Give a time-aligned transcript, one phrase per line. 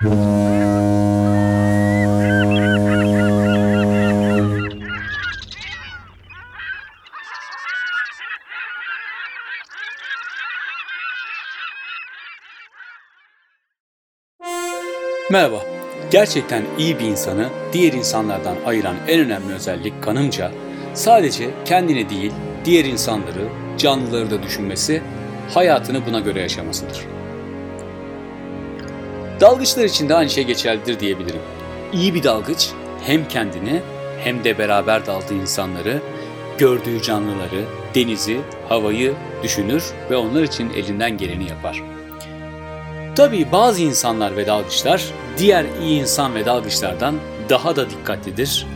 [0.00, 0.10] Merhaba.
[16.10, 20.52] Gerçekten iyi bir insanı diğer insanlardan ayıran en önemli özellik kanımca
[20.94, 22.32] sadece kendini değil,
[22.64, 25.02] diğer insanları, canlıları da düşünmesi,
[25.54, 27.17] hayatını buna göre yaşamasıdır.
[29.40, 31.40] Dalgıçlar için de aynı şey geçerlidir diyebilirim.
[31.92, 32.70] İyi bir dalgıç
[33.06, 33.82] hem kendini
[34.24, 36.02] hem de beraber daldığı insanları,
[36.58, 41.82] gördüğü canlıları, denizi, havayı düşünür ve onlar için elinden geleni yapar.
[43.16, 45.04] Tabii bazı insanlar ve dalgıçlar
[45.38, 47.14] diğer iyi insan ve dalgıçlardan
[47.48, 48.66] daha da dikkatlidir.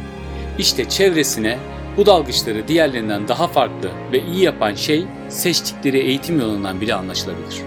[0.58, 1.58] İşte çevresine
[1.96, 7.62] bu dalgıçları diğerlerinden daha farklı ve iyi yapan şey seçtikleri eğitim yolundan bile anlaşılabilir.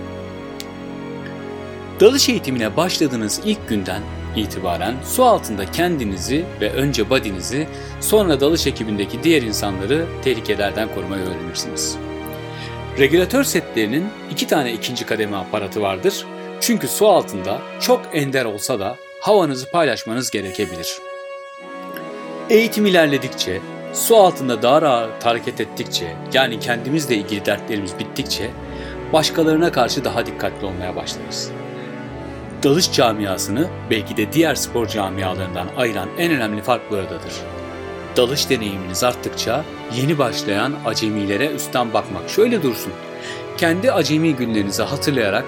[2.00, 4.02] Dalış eğitimine başladığınız ilk günden
[4.36, 7.68] itibaren su altında kendinizi ve önce body'nizi
[8.02, 11.98] sonra dalış ekibindeki diğer insanları tehlikelerden korumayı öğrenirsiniz.
[13.00, 16.26] Regülatör setlerinin iki tane ikinci kademe aparatı vardır
[16.62, 20.98] çünkü su altında çok ender olsa da havanızı paylaşmanız gerekebilir.
[22.50, 23.62] Eğitim ilerledikçe,
[23.94, 28.52] su altında daha rahat hareket ettikçe, yani kendimizle ilgili dertlerimiz bittikçe,
[29.14, 31.52] başkalarına karşı daha dikkatli olmaya başlarız.
[32.66, 37.34] Dalış camiasını belki de diğer spor camialarından ayıran en önemli fark buradadır.
[38.18, 39.64] Dalış deneyiminiz arttıkça
[39.96, 42.94] yeni başlayan acemilere üstten bakmak şöyle dursun.
[43.58, 45.46] Kendi acemi günlerinizi hatırlayarak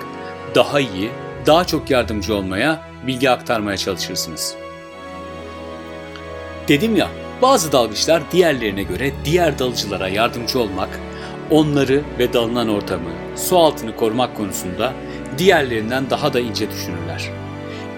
[0.55, 1.09] daha iyi,
[1.45, 4.55] daha çok yardımcı olmaya, bilgi aktarmaya çalışırsınız.
[6.67, 7.07] Dedim ya,
[7.41, 10.99] bazı dalgıçlar diğerlerine göre diğer dalıcılara yardımcı olmak,
[11.49, 14.93] onları ve dalınan ortamı, su altını korumak konusunda
[15.37, 17.31] diğerlerinden daha da ince düşünürler.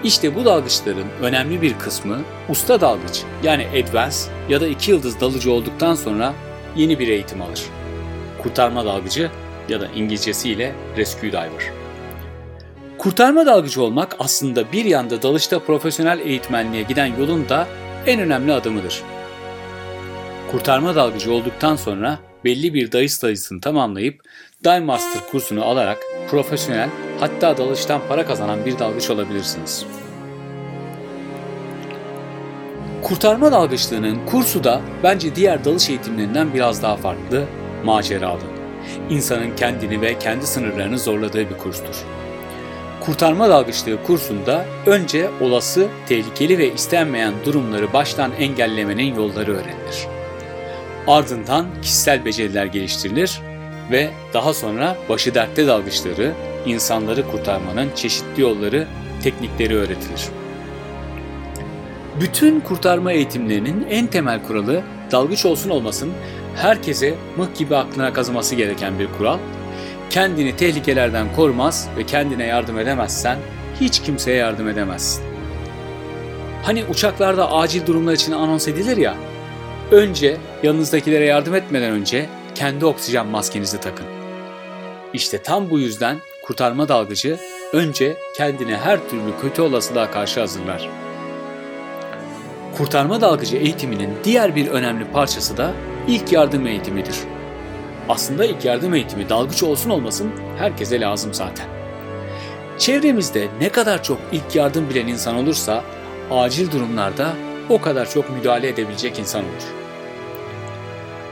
[0.04, 4.16] İşte bu dalgıçların önemli bir kısmı usta dalgıç yani advance
[4.48, 6.34] ya da iki yıldız dalıcı olduktan sonra
[6.76, 7.62] yeni bir eğitim alır.
[8.42, 9.30] Kurtarma dalgıcı
[9.68, 11.72] ya da İngilizcesiyle rescue diver.
[12.98, 17.68] Kurtarma dalgıcı olmak aslında bir yanda dalışta profesyonel eğitmenliğe giden yolun da
[18.06, 19.02] en önemli adımıdır.
[20.50, 24.20] Kurtarma dalgıcı olduktan sonra belli bir dalış sayısını tamamlayıp
[24.64, 25.98] Dive Master kursunu alarak
[26.30, 26.88] profesyonel
[27.20, 29.86] hatta dalıştan para kazanan bir dalgıç olabilirsiniz.
[33.02, 37.44] Kurtarma dalgıçlığının kursu da bence diğer dalış eğitimlerinden biraz daha farklı,
[37.84, 38.40] maceralı.
[39.10, 42.04] İnsanın kendini ve kendi sınırlarını zorladığı bir kurstur.
[43.00, 50.06] Kurtarma dalgıçlığı kursunda önce olası, tehlikeli ve istenmeyen durumları baştan engellemenin yolları öğrenilir.
[51.06, 53.40] Ardından kişisel beceriler geliştirilir
[53.90, 56.32] ve daha sonra başı dertte dalgıçları,
[56.66, 58.86] insanları kurtarmanın çeşitli yolları,
[59.22, 60.28] teknikleri öğretilir.
[62.20, 66.12] Bütün kurtarma eğitimlerinin en temel kuralı dalgıç olsun olmasın
[66.56, 69.38] herkese mıh gibi aklına kazıması gereken bir kural
[70.10, 73.38] kendini tehlikelerden korumaz ve kendine yardım edemezsen
[73.80, 75.24] hiç kimseye yardım edemezsin.
[76.62, 79.14] Hani uçaklarda acil durumlar için anons edilir ya,
[79.90, 84.06] önce yanınızdakilere yardım etmeden önce kendi oksijen maskenizi takın.
[85.12, 87.38] İşte tam bu yüzden kurtarma dalgıcı
[87.72, 90.88] önce kendini her türlü kötü olasılığa karşı hazırlar.
[92.76, 95.72] Kurtarma dalgıcı eğitiminin diğer bir önemli parçası da
[96.08, 97.16] ilk yardım eğitimidir.
[98.08, 101.66] Aslında ilk yardım eğitimi dalgıç olsun olmasın herkese lazım zaten.
[102.78, 105.84] Çevremizde ne kadar çok ilk yardım bilen insan olursa
[106.30, 107.32] acil durumlarda
[107.68, 109.79] o kadar çok müdahale edebilecek insan olur.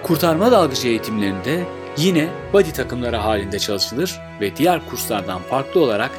[0.02, 1.64] Kurtarma dalgıcı eğitimlerinde
[1.96, 6.10] yine body takımları halinde çalışılır ve diğer kurslardan farklı olarak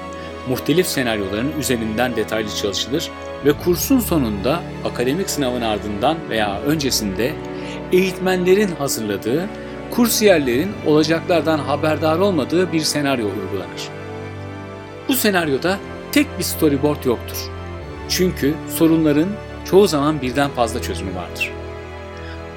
[0.49, 3.11] muhtelif senaryoların üzerinden detaylı çalışılır
[3.45, 7.33] ve kursun sonunda akademik sınavın ardından veya öncesinde
[7.91, 9.49] eğitmenlerin hazırladığı
[9.91, 13.89] kursiyerlerin olacaklardan haberdar olmadığı bir senaryo uygulanır.
[15.07, 15.77] Bu senaryoda
[16.11, 17.37] tek bir storyboard yoktur.
[18.09, 19.29] Çünkü sorunların
[19.65, 21.51] çoğu zaman birden fazla çözümü vardır.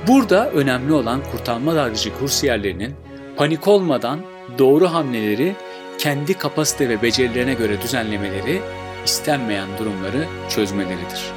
[0.06, 2.94] Burada önemli olan kurtarma dalgıcı kursiyerlerinin
[3.37, 4.20] panik olmadan
[4.58, 5.56] doğru hamleleri
[5.99, 8.60] kendi kapasite ve becerilerine göre düzenlemeleri,
[9.04, 11.32] istenmeyen durumları çözmeleridir.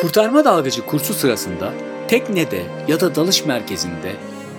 [0.00, 1.72] Kurtarma dalgıcı kursu sırasında
[2.08, 4.12] teknede ya da dalış merkezinde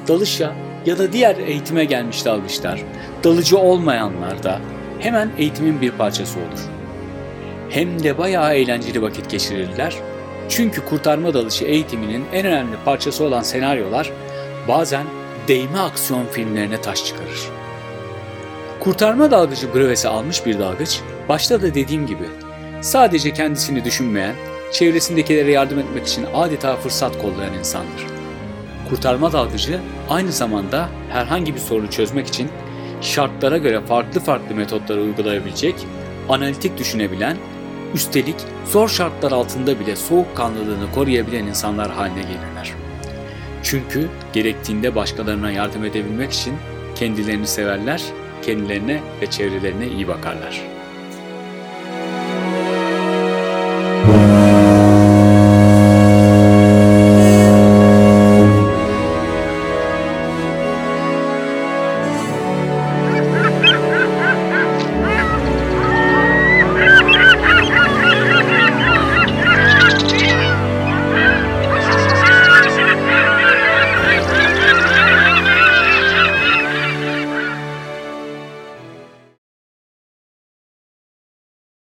[0.08, 0.56] dalışa
[0.86, 2.84] ya da diğer eğitime gelmiş dalgıçlar,
[3.24, 4.60] dalıcı olmayanlar da
[5.00, 6.60] hemen eğitimin bir parçası olur.
[7.70, 9.96] Hem de bayağı eğlenceli vakit geçirirler.
[10.52, 14.12] Çünkü kurtarma dalışı eğitiminin en önemli parçası olan senaryolar
[14.68, 15.06] bazen
[15.48, 17.50] değme aksiyon filmlerine taş çıkarır.
[18.80, 21.00] Kurtarma dalgıcı brevesi almış bir dalgıç,
[21.30, 22.24] başta da dediğim gibi
[22.82, 24.36] sadece kendisini düşünmeyen,
[24.72, 28.06] çevresindekilere yardım etmek için adeta fırsat kollayan insandır.
[28.90, 32.50] Kurtarma dalgıcı aynı zamanda herhangi bir sorunu çözmek için
[33.02, 35.76] şartlara göre farklı farklı metotları uygulayabilecek,
[36.30, 37.38] analitik düşünebilen,
[37.94, 38.36] üstelik
[38.66, 42.74] zor şartlar altında bile soğukkanlılığını koruyabilen insanlar haline gelirler.
[43.64, 46.54] Çünkü gerektiğinde başkalarına yardım edebilmek için
[46.96, 48.04] kendilerini severler,
[48.42, 50.81] kendilerine ve çevrelerine iyi bakarlar.